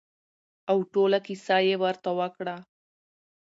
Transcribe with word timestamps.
او 0.69 0.77
ټوله 0.93 1.19
کېسه 1.25 1.57
يې 1.67 1.75
ورته 1.83 2.09
وکړه. 2.19 2.55